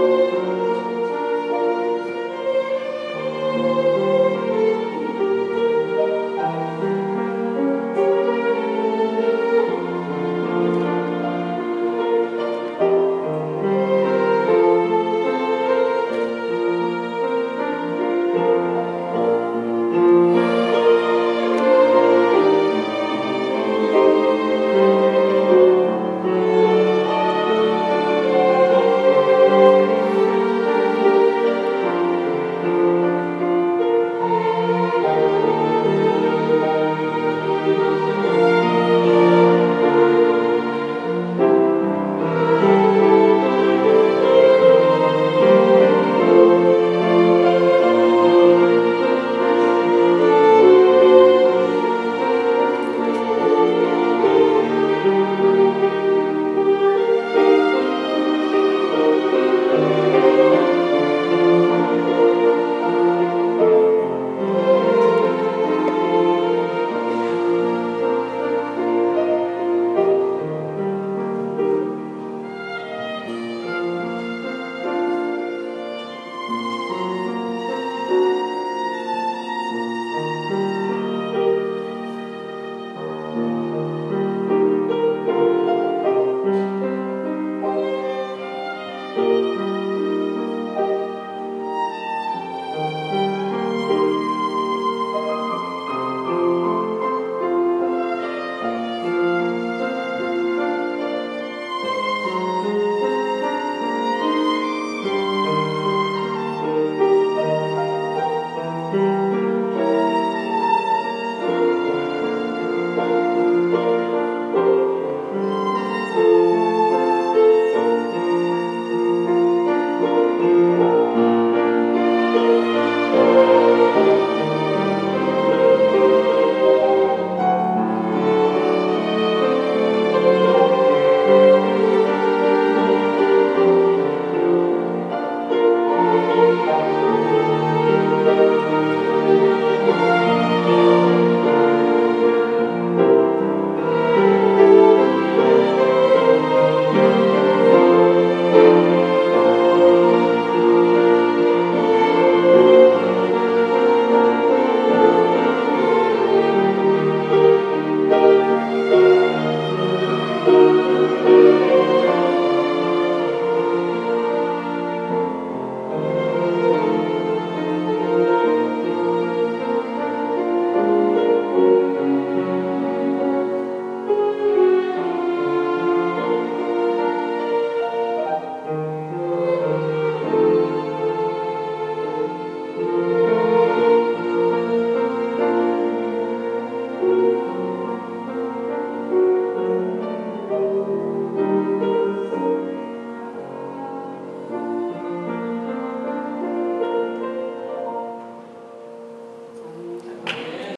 Música 0.00 0.69